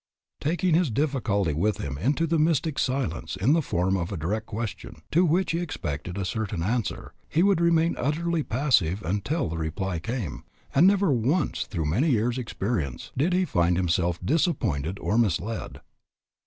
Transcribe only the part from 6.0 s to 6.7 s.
a certain